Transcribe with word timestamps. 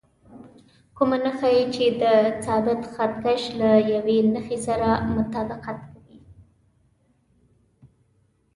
کومه 0.97 1.17
نښه 1.23 1.49
یې 1.55 1.63
چې 1.75 1.85
د 2.01 2.03
ثابت 2.45 2.81
خط 2.93 3.13
کش 3.23 3.41
له 3.59 3.69
یوې 3.93 4.17
نښې 4.33 4.57
سره 4.67 4.89
مطابقت 5.15 5.79
کوي. 5.93 6.19